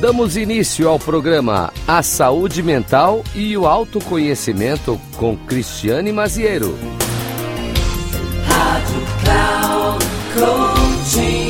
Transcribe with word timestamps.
Damos 0.00 0.36
início 0.36 0.88
ao 0.88 0.96
programa 0.96 1.72
A 1.84 2.04
Saúde 2.04 2.62
Mental 2.62 3.24
e 3.34 3.56
o 3.56 3.66
Autoconhecimento 3.66 4.96
com 5.16 5.36
Cristiane 5.36 6.12
Maziero. 6.12 6.78
Rádio 8.46 9.00
Cloud 9.24 10.04
Coaching. 10.34 11.48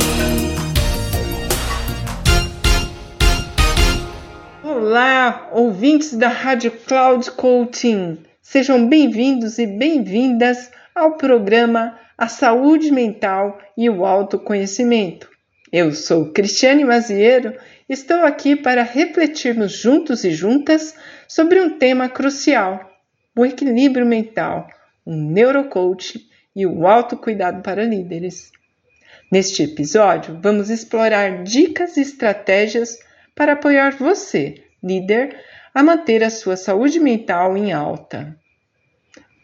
Olá, 4.65 5.51
ouvintes 5.53 6.15
da 6.15 6.29
Rádio 6.29 6.71
Cloud 6.71 7.31
Coaching. 7.33 8.17
Sejam 8.41 8.89
bem-vindos 8.89 9.59
e 9.59 9.67
bem-vindas 9.67 10.71
ao 10.95 11.19
programa 11.19 11.99
A 12.17 12.29
Saúde 12.29 12.91
Mental 12.91 13.59
e 13.77 13.91
o 13.91 14.07
Autoconhecimento. 14.07 15.29
Eu 15.71 15.93
sou 15.93 16.33
Cristiane 16.33 16.83
Maziero 16.83 17.53
estou 17.89 18.25
aqui 18.25 18.55
para 18.55 18.83
refletirmos 18.83 19.73
juntos 19.73 20.25
e 20.25 20.31
juntas 20.31 20.95
sobre 21.27 21.61
um 21.61 21.79
tema 21.79 22.09
crucial: 22.09 22.91
o 23.37 23.47
equilíbrio 23.47 24.05
mental, 24.05 24.69
o 25.05 25.13
neurocoaching 25.13 26.29
e 26.55 26.67
o 26.67 26.87
autocuidado 26.87 27.63
para 27.63 27.85
líderes. 27.85 28.53
Neste 29.31 29.63
episódio, 29.63 30.39
vamos 30.41 30.71
explorar 30.71 31.43
dicas 31.43 31.97
e 31.97 32.01
estratégias 32.01 32.99
para 33.35 33.53
apoiar 33.53 33.95
você, 33.97 34.65
líder, 34.83 35.37
a 35.75 35.83
manter 35.83 36.25
a 36.25 36.31
sua 36.31 36.57
saúde 36.57 36.99
mental 36.99 37.57
em 37.57 37.73
alta. 37.73 38.37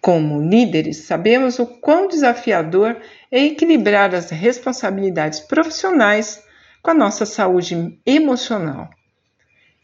Como 0.00 0.42
líderes, 0.42 1.04
sabemos 1.04 1.58
o 1.58 1.66
quão 1.66 2.08
desafiador 2.08 3.00
é 3.30 3.44
equilibrar 3.44 4.14
as 4.14 4.30
responsabilidades 4.30 5.40
profissionais 5.40 6.42
com 6.84 6.90
a 6.90 6.94
nossa 6.94 7.24
saúde 7.24 7.98
emocional. 8.04 8.90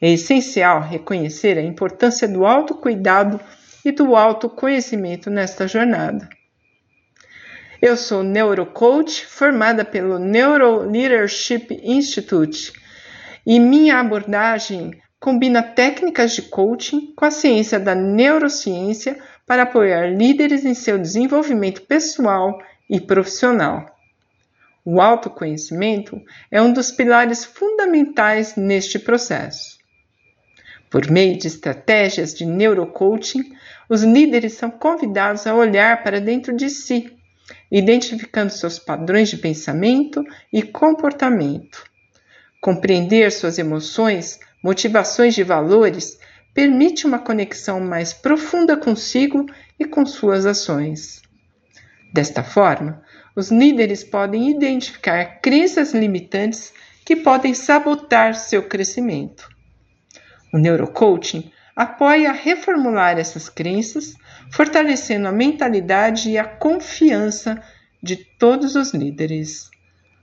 É 0.03 0.11
essencial 0.11 0.83
reconhecer 0.83 1.57
a 1.57 1.63
importância 1.63 2.29
do 2.29 2.45
autocuidado 2.45 3.41
e 3.83 3.91
do 3.91 4.15
autoconhecimento 4.15 5.31
nesta 5.31 5.67
jornada. 5.67 6.29
Eu 7.81 7.97
sou 7.97 8.23
neurocoach, 8.23 9.25
formada 9.25 9.83
pelo 9.83 10.19
Neuro 10.19 10.81
Leadership 10.91 11.69
Institute, 11.83 12.71
e 13.47 13.59
minha 13.59 13.99
abordagem 13.99 14.91
combina 15.19 15.63
técnicas 15.63 16.35
de 16.35 16.43
coaching 16.43 17.15
com 17.17 17.25
a 17.25 17.31
ciência 17.31 17.81
da 17.81 17.95
neurociência 17.95 19.19
para 19.47 19.63
apoiar 19.63 20.15
líderes 20.15 20.67
em 20.67 20.75
seu 20.75 20.99
desenvolvimento 20.99 21.81
pessoal 21.81 22.61
e 22.91 23.01
profissional. 23.01 23.87
O 24.85 25.01
autoconhecimento 25.01 26.21
é 26.51 26.61
um 26.61 26.73
dos 26.73 26.91
pilares 26.91 27.45
fundamentais 27.45 28.57
neste 28.57 28.99
processo. 28.99 29.79
Por 30.91 31.11
meio 31.11 31.39
de 31.39 31.47
estratégias 31.47 32.35
de 32.35 32.45
neurocoaching, 32.45 33.53
os 33.89 34.03
líderes 34.03 34.55
são 34.55 34.71
convidados 34.71 35.47
a 35.47 35.55
olhar 35.55 36.03
para 36.03 36.21
dentro 36.21 36.57
de 36.57 36.69
si, 36.69 37.17
identificando 37.71 38.53
seus 38.53 38.79
padrões 38.79 39.29
de 39.29 39.37
pensamento 39.37 40.25
e 40.53 40.63
comportamento. 40.63 41.85
Compreender 42.61 43.31
suas 43.31 43.59
emoções 43.59 44.39
motivações 44.63 45.35
de 45.35 45.43
valores, 45.43 46.19
permite 46.53 47.07
uma 47.07 47.19
conexão 47.19 47.81
mais 47.81 48.13
profunda 48.13 48.77
consigo 48.77 49.47
e 49.79 49.85
com 49.85 50.05
suas 50.05 50.47
ações. 50.47 51.23
Desta 52.13 52.43
forma, 52.43 53.03
os 53.35 53.51
líderes 53.51 54.03
podem 54.03 54.51
identificar 54.51 55.41
crenças 55.41 55.93
limitantes 55.93 56.73
que 57.05 57.17
podem 57.17 57.55
sabotar 57.55 58.35
seu 58.35 58.63
crescimento. 58.63 59.49
O 60.53 60.59
neurocoaching 60.59 61.51
apoia 61.77 62.31
a 62.31 62.35
reformular 62.35 63.19
essas 63.19 63.49
crenças, 63.49 64.15
fortalecendo 64.53 65.29
a 65.29 65.33
mentalidade 65.33 66.31
e 66.31 66.39
a 66.39 66.45
confiança 66.45 67.63
de 68.03 68.17
todos 68.17 68.75
os 68.75 68.93
líderes, 68.93 69.71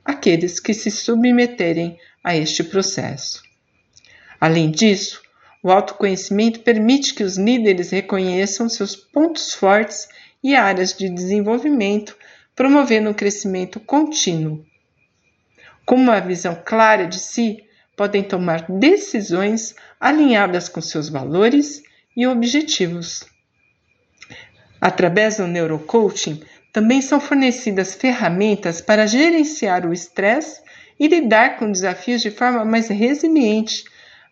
aqueles 0.04 0.60
que 0.60 0.74
se 0.74 0.92
submeterem 0.92 1.98
a 2.24 2.36
este 2.36 2.64
processo. 2.64 3.42
Além 4.40 4.70
disso, 4.70 5.22
o 5.64 5.72
autoconhecimento 5.72 6.60
permite 6.60 7.14
que 7.14 7.24
os 7.24 7.38
líderes 7.38 7.92
reconheçam 7.92 8.70
seus 8.70 8.96
pontos 8.96 9.54
fortes 9.54 10.08
e 10.44 10.56
áreas 10.56 10.94
de 10.94 11.10
desenvolvimento, 11.10 12.17
promovendo 12.58 13.12
um 13.12 13.14
crescimento 13.14 13.80
contínuo. 13.80 14.66
Com 15.86 15.96
uma 15.96 16.20
visão 16.20 16.60
clara 16.66 17.06
de 17.06 17.20
si, 17.20 17.64
podem 17.96 18.24
tomar 18.24 18.66
decisões 18.68 19.76
alinhadas 20.00 20.68
com 20.68 20.82
seus 20.82 21.08
valores 21.08 21.84
e 22.16 22.26
objetivos. 22.26 23.24
Através 24.82 25.38
do 25.38 25.46
neurocoaching, 25.48 26.44
também 26.74 27.00
são 27.00 27.20
fornecidas 27.20 27.94
ferramentas 27.94 28.82
para 28.82 29.06
gerenciar 29.06 29.86
o 29.86 29.94
estresse 29.94 30.62
e 31.00 31.08
lidar 31.08 31.58
com 31.58 31.72
desafios 31.72 32.24
de 32.24 32.32
forma 32.32 32.66
mais 32.66 32.88
resiliente 32.88 33.84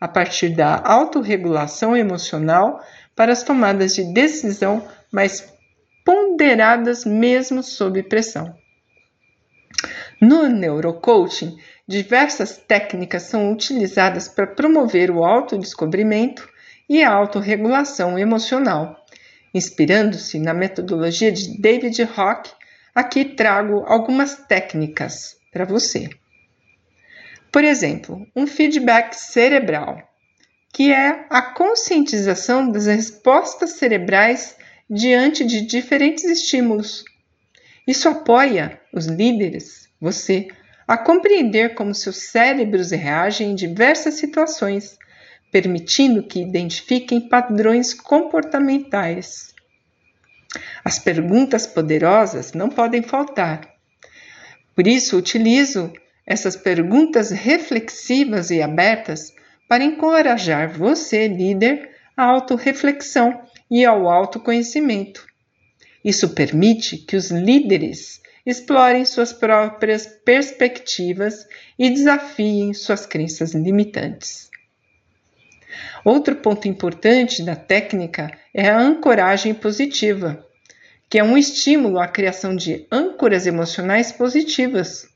a 0.01 0.07
partir 0.07 0.49
da 0.49 0.81
autorregulação 0.83 1.95
emocional 1.95 2.83
para 3.15 3.31
as 3.31 3.43
tomadas 3.43 3.93
de 3.93 4.03
decisão 4.13 4.85
mais 5.11 5.54
ponderadas 6.35 7.06
mesmo 7.06 7.63
sob 7.63 8.03
pressão. 8.03 8.53
No 10.22 10.47
neurocoaching, 10.47 11.57
diversas 11.88 12.57
técnicas 12.57 13.23
são 13.23 13.53
utilizadas 13.53 14.28
para 14.28 14.47
promover 14.47 15.09
o 15.09 15.23
autodescobrimento 15.23 16.47
e 16.90 17.01
a 17.01 17.12
autorregulação 17.12 18.19
emocional. 18.19 18.97
Inspirando-se 19.53 20.38
na 20.38 20.53
metodologia 20.53 21.31
de 21.31 21.57
David 21.57 22.03
Rock, 22.03 22.52
aqui 22.94 23.23
trago 23.23 23.85
algumas 23.88 24.35
técnicas 24.35 25.38
para 25.53 25.63
você. 25.63 26.09
Por 27.50 27.63
exemplo, 27.63 28.28
um 28.35 28.46
feedback 28.46 29.13
cerebral, 29.13 29.97
que 30.73 30.91
é 30.91 31.25
a 31.29 31.41
conscientização 31.41 32.69
das 32.69 32.88
respostas 32.88 33.72
cerebrais 33.72 34.57
diante 34.90 35.44
de 35.44 35.62
diferentes 35.62 36.23
estímulos. 36.25 37.03
Isso 37.88 38.07
apoia 38.07 38.79
os 38.94 39.06
líderes, 39.06 39.90
você, 40.00 40.47
a 40.88 40.97
compreender 40.97 41.73
como 41.73 41.96
seus 41.96 42.29
cérebros 42.29 42.91
reagem 42.91 43.51
em 43.51 43.56
diversas 43.56 44.16
situações, 44.16 44.97
permitindo 45.51 46.23
que 46.23 46.41
identifiquem 46.41 47.28
padrões 47.28 47.94
comportamentais. 47.94 49.53
As 50.84 51.00
perguntas 51.00 51.66
poderosas 51.66 52.53
não 52.53 52.69
podem 52.69 53.02
faltar. 53.02 53.62
Por 54.75 54.88
isso, 54.88 55.17
utilizo 55.17 55.91
essas 56.25 56.56
perguntas 56.56 57.31
reflexivas 57.31 58.52
e 58.52 58.62
abertas 58.62 59.34
para 59.67 59.84
encorajar 59.84 60.69
você, 60.78 61.28
líder, 61.28 61.90
à 62.16 62.23
autorreflexão 62.23 63.44
e 63.69 63.85
ao 63.85 64.09
autoconhecimento. 64.09 65.25
Isso 66.03 66.29
permite 66.29 66.97
que 66.97 67.15
os 67.15 67.31
líderes 67.31 68.21
explorem 68.45 69.05
suas 69.05 69.33
próprias 69.33 70.05
perspectivas 70.05 71.47
e 71.77 71.89
desafiem 71.89 72.73
suas 72.73 73.05
crenças 73.05 73.53
limitantes. 73.53 74.49
Outro 76.03 76.35
ponto 76.35 76.67
importante 76.67 77.41
da 77.41 77.55
técnica 77.55 78.31
é 78.53 78.69
a 78.69 78.79
ancoragem 78.79 79.53
positiva, 79.53 80.45
que 81.09 81.17
é 81.17 81.23
um 81.23 81.37
estímulo 81.37 81.99
à 81.99 82.07
criação 82.07 82.55
de 82.55 82.85
âncoras 82.91 83.47
emocionais 83.47 84.11
positivas 84.11 85.07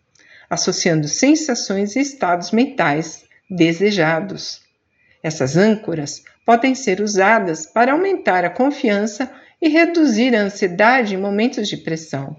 associando 0.50 1.08
sensações 1.08 1.96
e 1.96 2.00
estados 2.00 2.52
mentais 2.52 3.24
desejados. 3.50 4.62
Essas 5.22 5.56
âncoras 5.56 6.24
podem 6.50 6.74
ser 6.74 7.00
usadas 7.00 7.68
para 7.68 7.92
aumentar 7.92 8.44
a 8.44 8.50
confiança 8.50 9.32
e 9.62 9.70
reduzir 9.70 10.36
a 10.36 10.42
ansiedade 10.42 11.14
em 11.14 11.18
momentos 11.20 11.70
de 11.70 11.78
pressão. 11.78 12.36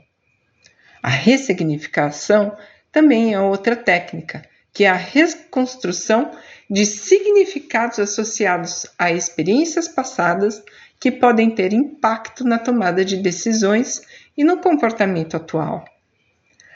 A 1.00 1.08
ressignificação 1.08 2.56
também 2.90 3.34
é 3.34 3.38
outra 3.38 3.76
técnica, 3.76 4.42
que 4.72 4.82
é 4.82 4.88
a 4.88 4.96
reconstrução 4.96 6.28
de 6.68 6.84
significados 6.86 8.00
associados 8.00 8.84
a 8.98 9.12
experiências 9.12 9.86
passadas 9.86 10.60
que 10.98 11.12
podem 11.12 11.48
ter 11.48 11.72
impacto 11.72 12.42
na 12.42 12.58
tomada 12.58 13.04
de 13.04 13.16
decisões 13.16 14.02
e 14.36 14.42
no 14.42 14.58
comportamento 14.58 15.36
atual. 15.36 15.84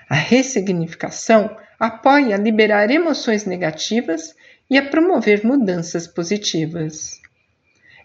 A 0.09 0.15
ressignificação 0.15 1.51
apoia 1.81 2.37
a 2.37 2.39
liberar 2.39 2.93
emoções 2.93 3.45
negativas 3.45 4.37
e 4.71 4.79
a 4.79 4.89
promover 4.89 5.45
mudanças 5.45 6.07
positivas. 6.07 7.21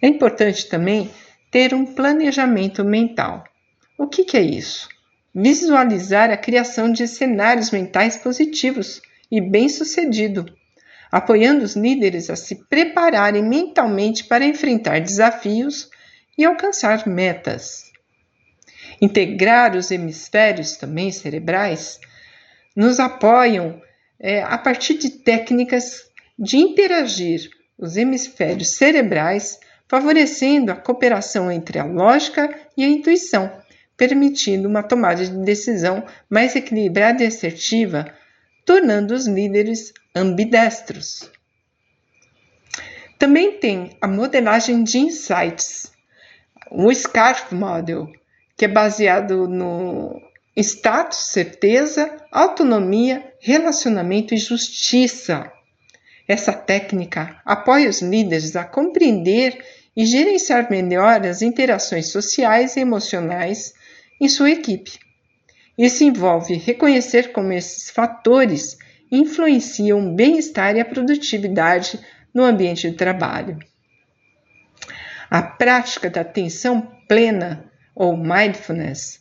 É 0.02 0.08
importante 0.08 0.68
também 0.68 1.10
ter 1.52 1.74
um 1.74 1.86
planejamento 1.86 2.84
mental. 2.84 3.44
O 3.98 4.08
que, 4.08 4.24
que 4.24 4.38
é 4.38 4.42
isso? 4.42 4.88
Visualizar 5.34 6.32
a 6.32 6.38
criação 6.38 6.92
de 6.92 7.08
cenários 7.08 7.72
mentais 7.72 8.18
positivos 8.18 9.02
e 9.32 9.42
bem-sucedido, 9.42 10.46
apoiando 11.12 11.64
os 11.64 11.76
líderes 11.76 12.30
a 12.30 12.36
se 12.36 12.56
prepararem 12.68 13.44
mentalmente 13.44 14.24
para 14.24 14.46
enfrentar 14.46 15.00
desafios 15.02 15.90
e 16.38 16.46
alcançar 16.46 17.08
metas. 17.08 17.90
Integrar 19.02 19.76
os 19.76 19.92
hemisférios 19.92 20.78
também 20.78 21.12
cerebrais 21.12 22.00
nos 22.76 23.00
apoiam 23.00 23.82
é, 24.20 24.42
a 24.44 24.58
partir 24.58 24.98
de 24.98 25.10
técnicas 25.10 26.09
de 26.40 26.58
interagir 26.58 27.50
os 27.78 27.98
hemisférios 27.98 28.70
cerebrais, 28.70 29.60
favorecendo 29.90 30.72
a 30.72 30.76
cooperação 30.76 31.52
entre 31.52 31.78
a 31.78 31.84
lógica 31.84 32.58
e 32.78 32.84
a 32.84 32.88
intuição, 32.88 33.52
permitindo 33.98 34.68
uma 34.68 34.82
tomada 34.82 35.26
de 35.26 35.36
decisão 35.44 36.06
mais 36.30 36.56
equilibrada 36.56 37.24
e 37.24 37.28
assertiva, 37.28 38.06
tornando 38.66 39.14
os 39.14 39.28
líderes 39.28 39.94
ambidestros. 40.16 41.30
Também 43.18 43.60
tem 43.60 43.98
a 44.00 44.08
modelagem 44.08 44.82
de 44.82 44.98
insights, 44.98 45.92
o 46.72 46.90
SCARF 46.94 47.54
Model, 47.54 48.08
que 48.56 48.64
é 48.64 48.68
baseado 48.68 49.46
no 49.46 50.22
status, 50.56 51.18
certeza, 51.18 52.16
autonomia, 52.32 53.34
relacionamento 53.42 54.34
e 54.34 54.38
justiça. 54.38 55.52
Essa 56.30 56.54
técnica 56.54 57.42
apoia 57.44 57.90
os 57.90 58.04
líderes 58.04 58.56
a 58.56 58.64
compreender 58.64 59.66
e 59.98 60.06
gerenciar 60.06 60.70
melhor 60.70 61.26
as 61.26 61.42
interações 61.42 62.12
sociais 62.12 62.78
e 62.78 62.82
emocionais 62.82 63.74
em 64.22 64.30
sua 64.30 64.52
equipe. 64.52 65.00
Isso 65.76 66.04
envolve 66.04 66.54
reconhecer 66.54 67.32
como 67.32 67.52
esses 67.52 67.90
fatores 67.90 68.78
influenciam 69.12 70.08
o 70.08 70.16
bem-estar 70.16 70.76
e 70.76 70.80
a 70.80 70.86
produtividade 70.86 72.00
no 72.32 72.44
ambiente 72.44 72.88
de 72.88 72.96
trabalho. 72.96 73.58
A 75.32 75.42
prática 75.42 76.12
da 76.12 76.22
atenção 76.22 76.92
plena, 77.08 77.66
ou 77.96 78.16
mindfulness, 78.16 79.20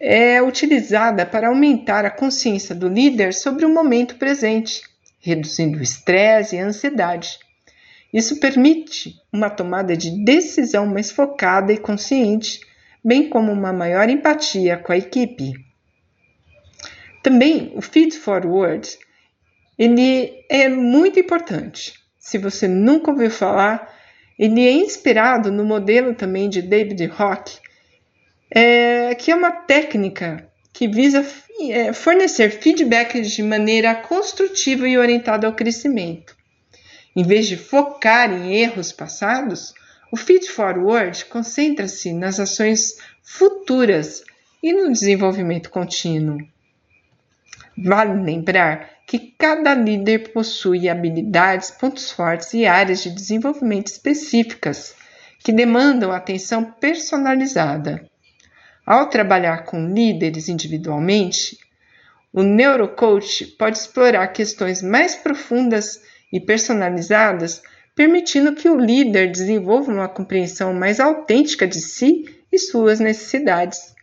é 0.00 0.42
utilizada 0.42 1.24
para 1.24 1.46
aumentar 1.46 2.04
a 2.04 2.10
consciência 2.10 2.74
do 2.74 2.88
líder 2.88 3.32
sobre 3.32 3.64
o 3.64 3.72
momento 3.72 4.16
presente, 4.16 4.82
reduzindo 5.24 5.78
o 5.78 5.82
estresse 5.82 6.54
e 6.54 6.60
a 6.60 6.66
ansiedade. 6.66 7.38
Isso 8.12 8.38
permite 8.38 9.16
uma 9.32 9.48
tomada 9.48 9.96
de 9.96 10.22
decisão 10.22 10.86
mais 10.86 11.10
focada 11.10 11.72
e 11.72 11.78
consciente, 11.78 12.60
bem 13.02 13.30
como 13.30 13.50
uma 13.50 13.72
maior 13.72 14.08
empatia 14.10 14.76
com 14.76 14.92
a 14.92 14.98
equipe. 14.98 15.54
Também 17.22 17.72
o 17.74 17.80
feed 17.80 18.14
forward 18.18 18.98
ele 19.78 20.44
é 20.48 20.68
muito 20.68 21.18
importante. 21.18 21.94
Se 22.18 22.36
você 22.36 22.68
nunca 22.68 23.10
ouviu 23.10 23.30
falar, 23.30 23.92
ele 24.38 24.60
é 24.60 24.72
inspirado 24.72 25.50
no 25.50 25.64
modelo 25.64 26.14
também 26.14 26.50
de 26.50 26.60
David 26.60 27.06
Rock, 27.06 27.58
é, 28.50 29.14
que 29.14 29.30
é 29.30 29.34
uma 29.34 29.50
técnica 29.50 30.48
que 30.74 30.88
visa 30.88 31.24
é, 31.70 31.92
fornecer 31.92 32.50
feedbacks 32.50 33.30
de 33.30 33.42
maneira 33.44 33.94
construtiva 33.94 34.88
e 34.88 34.98
orientada 34.98 35.46
ao 35.46 35.54
crescimento. 35.54 36.36
Em 37.14 37.22
vez 37.22 37.46
de 37.46 37.56
focar 37.56 38.32
em 38.32 38.56
erros 38.56 38.90
passados, 38.90 39.72
o 40.10 40.16
feed 40.16 40.48
forward 40.50 41.24
concentra-se 41.26 42.12
nas 42.12 42.40
ações 42.40 42.96
futuras 43.22 44.24
e 44.60 44.72
no 44.72 44.90
desenvolvimento 44.90 45.70
contínuo. 45.70 46.38
Vale 47.78 48.20
lembrar 48.20 48.90
que 49.06 49.18
cada 49.38 49.74
líder 49.74 50.32
possui 50.32 50.88
habilidades, 50.88 51.70
pontos 51.70 52.10
fortes 52.10 52.52
e 52.52 52.66
áreas 52.66 53.02
de 53.04 53.10
desenvolvimento 53.10 53.88
específicas 53.88 54.96
que 55.38 55.52
demandam 55.52 56.10
atenção 56.10 56.64
personalizada. 56.64 58.08
Ao 58.86 59.08
trabalhar 59.08 59.64
com 59.64 59.92
líderes 59.94 60.48
individualmente, 60.48 61.58
o 62.30 62.42
neurocoach 62.42 63.46
pode 63.56 63.78
explorar 63.78 64.26
questões 64.28 64.82
mais 64.82 65.14
profundas 65.14 66.02
e 66.30 66.38
personalizadas, 66.38 67.62
permitindo 67.94 68.54
que 68.54 68.68
o 68.68 68.78
líder 68.78 69.30
desenvolva 69.30 69.90
uma 69.90 70.08
compreensão 70.08 70.74
mais 70.74 71.00
autêntica 71.00 71.66
de 71.66 71.80
si 71.80 72.24
e 72.52 72.58
suas 72.58 73.00
necessidades. 73.00 73.94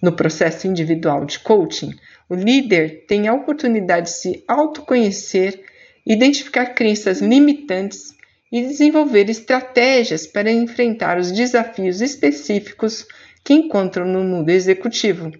No 0.00 0.12
processo 0.12 0.66
individual 0.66 1.26
de 1.26 1.38
coaching, 1.40 1.94
o 2.30 2.34
líder 2.34 3.04
tem 3.06 3.28
a 3.28 3.34
oportunidade 3.34 4.06
de 4.06 4.16
se 4.16 4.44
autoconhecer, 4.48 5.62
identificar 6.06 6.66
crenças 6.66 7.20
limitantes 7.20 8.14
e 8.50 8.62
desenvolver 8.62 9.28
estratégias 9.28 10.26
para 10.26 10.50
enfrentar 10.50 11.18
os 11.18 11.30
desafios 11.30 12.00
específicos 12.00 13.06
que 13.44 13.54
encontram 13.54 14.06
no 14.06 14.22
mundo 14.22 14.50
executivo. 14.50 15.32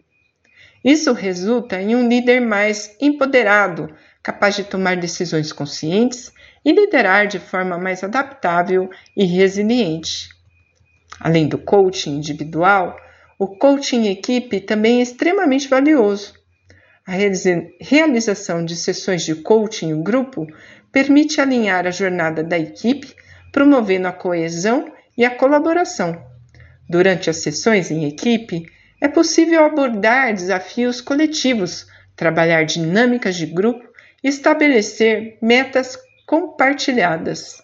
Isso 0.85 1.13
resulta 1.13 1.81
em 1.81 1.95
um 1.95 2.09
líder 2.09 2.41
mais 2.41 2.97
empoderado, 3.01 3.95
capaz 4.23 4.57
de 4.57 4.65
tomar 4.65 4.97
decisões 4.97 5.53
conscientes 5.53 6.33
e 6.65 6.73
liderar 6.73 7.27
de 7.27 7.39
forma 7.39 7.79
mais 7.79 8.03
adaptável 8.03 8.91
e 9.17 9.25
resiliente. 9.25 10.29
Além 11.21 11.47
do 11.49 11.59
coaching 11.59 12.17
individual, 12.17 12.97
o 13.39 13.47
coaching 13.47 14.09
equipe 14.09 14.61
também 14.61 14.99
é 14.99 15.03
extremamente 15.03 15.69
valioso. 15.69 16.35
A 17.07 17.13
realização 17.81 18.65
de 18.65 18.77
sessões 18.77 19.25
de 19.25 19.35
coaching 19.35 19.91
em 19.91 20.03
grupo 20.03 20.47
permite 20.93 21.41
alinhar 21.41 21.87
a 21.87 21.91
jornada 21.91 22.45
da 22.45 22.59
equipe, 22.59 23.15
promovendo 23.51 24.07
a 24.07 24.13
coesão 24.13 24.93
e 25.17 25.25
a 25.25 25.31
colaboração. 25.31 26.32
Durante 26.89 27.31
as 27.31 27.39
sessões 27.39 27.91
em 27.91 28.05
equipe, 28.07 28.67
é 29.01 29.09
possível 29.09 29.65
abordar 29.65 30.33
desafios 30.33 31.01
coletivos, 31.01 31.87
trabalhar 32.15 32.65
dinâmicas 32.65 33.37
de 33.37 33.47
grupo 33.47 33.85
e 34.23 34.29
estabelecer 34.29 35.39
metas 35.43 35.99
compartilhadas. 36.27 37.61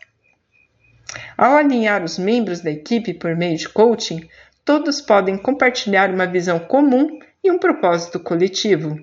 Ao 1.36 1.56
alinhar 1.56 2.02
os 2.02 2.18
membros 2.18 2.60
da 2.60 2.70
equipe 2.70 3.14
por 3.14 3.36
meio 3.36 3.56
de 3.56 3.68
coaching, 3.68 4.28
todos 4.64 5.00
podem 5.00 5.38
compartilhar 5.38 6.10
uma 6.10 6.26
visão 6.26 6.58
comum 6.58 7.18
e 7.42 7.50
um 7.50 7.58
propósito 7.58 8.18
coletivo. 8.18 8.98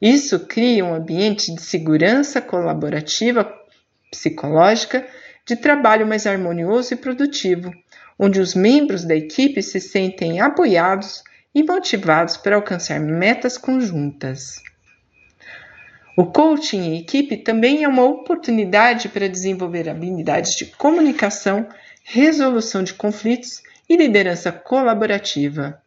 Isso 0.00 0.40
cria 0.46 0.84
um 0.84 0.94
ambiente 0.94 1.54
de 1.54 1.60
segurança 1.60 2.40
colaborativa 2.40 3.50
psicológica, 4.10 5.06
de 5.46 5.56
trabalho 5.56 6.06
mais 6.06 6.26
harmonioso 6.26 6.94
e 6.94 6.96
produtivo, 6.96 7.72
onde 8.18 8.40
os 8.40 8.54
membros 8.54 9.04
da 9.04 9.14
equipe 9.14 9.62
se 9.62 9.80
sentem 9.80 10.40
apoiados 10.40 11.22
e 11.54 11.62
motivados 11.62 12.36
para 12.36 12.56
alcançar 12.56 13.00
metas 13.00 13.56
conjuntas. 13.58 14.56
O 16.16 16.26
coaching 16.26 16.82
em 16.82 16.98
equipe 16.98 17.36
também 17.38 17.82
é 17.82 17.88
uma 17.88 18.04
oportunidade 18.04 19.08
para 19.08 19.28
desenvolver 19.28 19.88
habilidades 19.88 20.54
de 20.54 20.66
comunicação, 20.66 21.66
resolução 22.04 22.82
de 22.82 22.94
conflitos 22.94 23.62
e 23.88 23.96
liderança 23.96 24.52
colaborativa. 24.52 25.80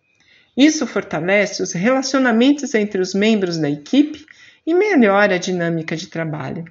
Isso 0.57 0.87
fortalece 0.87 1.61
os 1.61 1.73
relacionamentos 1.73 2.73
entre 2.73 3.01
os 3.01 3.13
membros 3.13 3.57
da 3.57 3.69
equipe 3.69 4.25
e 4.65 4.73
melhora 4.73 5.35
a 5.35 5.39
dinâmica 5.39 5.95
de 5.95 6.07
trabalho. 6.07 6.65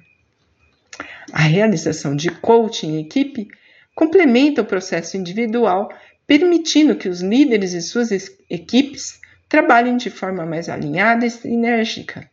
A 1.31 1.41
realização 1.41 2.15
de 2.15 2.29
coaching 2.29 2.95
em 2.95 3.01
equipe 3.01 3.47
complementa 3.95 4.61
o 4.61 4.65
processo 4.65 5.15
individual, 5.15 5.89
permitindo 6.27 6.95
que 6.95 7.07
os 7.07 7.21
líderes 7.21 7.73
e 7.73 7.81
suas 7.81 8.11
equipes 8.49 9.19
trabalhem 9.47 9.97
de 9.97 10.09
forma 10.09 10.45
mais 10.45 10.67
alinhada 10.67 11.25
e 11.25 11.31
enérgica. 11.45 12.29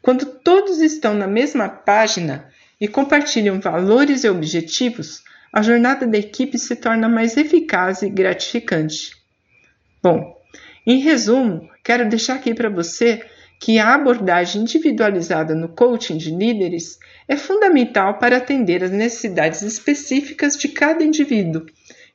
Quando 0.00 0.24
todos 0.24 0.80
estão 0.80 1.14
na 1.14 1.26
mesma 1.26 1.68
página 1.68 2.50
e 2.80 2.88
compartilham 2.88 3.60
valores 3.60 4.24
e 4.24 4.28
objetivos, 4.28 5.22
a 5.52 5.62
jornada 5.62 6.06
da 6.06 6.16
equipe 6.16 6.58
se 6.58 6.76
torna 6.76 7.08
mais 7.08 7.36
eficaz 7.36 8.02
e 8.02 8.08
gratificante. 8.08 9.12
Bom, 10.02 10.34
em 10.86 11.00
resumo, 11.00 11.68
quero 11.84 12.08
deixar 12.08 12.36
aqui 12.36 12.54
para 12.54 12.70
você 12.70 13.22
que 13.60 13.78
a 13.78 13.94
abordagem 13.94 14.62
individualizada 14.62 15.54
no 15.54 15.68
coaching 15.68 16.16
de 16.16 16.34
líderes 16.34 16.98
é 17.28 17.36
fundamental 17.36 18.18
para 18.18 18.38
atender 18.38 18.82
às 18.82 18.90
necessidades 18.90 19.60
específicas 19.60 20.56
de 20.56 20.68
cada 20.68 21.04
indivíduo, 21.04 21.66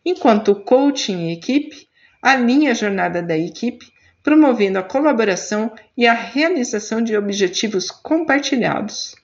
enquanto 0.04 0.52
o 0.52 0.64
coaching 0.64 1.28
em 1.28 1.34
equipe 1.34 1.88
alinha 2.20 2.72
a 2.72 2.74
jornada 2.74 3.22
da 3.22 3.38
equipe, 3.38 3.94
promovendo 4.24 4.80
a 4.80 4.84
colaboração 4.84 5.72
e 5.96 6.08
a 6.08 6.14
realização 6.14 7.00
de 7.00 7.16
objetivos 7.16 7.92
compartilhados. 7.92 9.16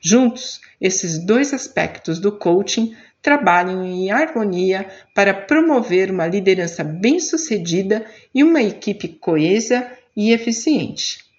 Juntos, 0.00 0.60
esses 0.80 1.18
dois 1.18 1.52
aspectos 1.52 2.20
do 2.20 2.30
coaching 2.30 2.96
trabalham 3.20 3.84
em 3.84 4.12
harmonia 4.12 4.88
para 5.12 5.34
promover 5.34 6.12
uma 6.12 6.28
liderança 6.28 6.84
bem-sucedida 6.84 8.06
e 8.32 8.44
uma 8.44 8.62
equipe 8.62 9.08
coesa 9.08 9.90
e 10.16 10.30
eficiente. 10.32 11.29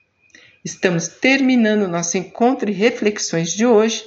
Estamos 0.64 1.08
terminando 1.08 1.88
nosso 1.88 2.18
encontro 2.18 2.70
e 2.70 2.74
reflexões 2.74 3.52
de 3.52 3.66
hoje 3.66 4.04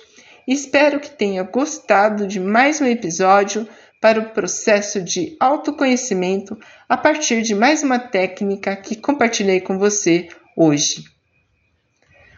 Espero 0.47 1.01
que 1.01 1.11
tenha 1.11 1.43
gostado 1.43 2.27
de 2.27 2.39
mais 2.39 2.81
um 2.81 2.87
episódio 2.87 3.67
para 3.99 4.21
o 4.21 4.31
processo 4.31 5.01
de 5.01 5.37
autoconhecimento 5.41 6.59
a 6.87 6.99
partir 6.99 7.41
de 7.41 7.55
mais 7.55 7.83
uma 7.83 7.99
técnica 7.99 8.77
que 8.77 8.95
compartilhei 8.95 9.63
com 9.63 9.79
você 9.79 10.29
hoje. 10.55 11.05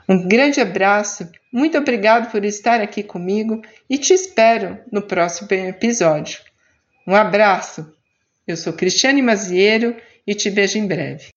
Um 0.08 0.28
grande 0.28 0.60
abraço, 0.60 1.28
muito 1.52 1.76
obrigado 1.76 2.30
por 2.30 2.44
estar 2.44 2.80
aqui 2.80 3.02
comigo 3.02 3.60
e 3.90 3.98
te 3.98 4.12
espero 4.12 4.78
no 4.92 5.02
próximo 5.02 5.48
episódio. 5.50 6.38
Um 7.04 7.16
abraço. 7.16 7.92
Eu 8.46 8.56
sou 8.56 8.72
Cristiane 8.72 9.20
Maziero 9.20 9.96
e 10.24 10.32
te 10.32 10.48
vejo 10.48 10.78
em 10.78 10.86
breve. 10.86 11.35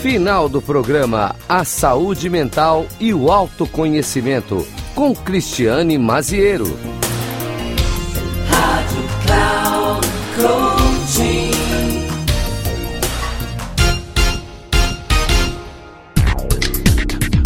Final 0.00 0.48
do 0.48 0.62
programa 0.62 1.36
A 1.46 1.62
Saúde 1.62 2.30
Mental 2.30 2.86
e 2.98 3.12
o 3.12 3.30
Autoconhecimento, 3.30 4.66
com 4.94 5.14
Cristiane 5.14 5.98
Maziero. 5.98 6.64
Rádio 8.48 9.02
Cloud 9.26 10.06
Coaching. 10.36 11.50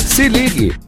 Se 0.06 0.28
ligue! 0.28 0.87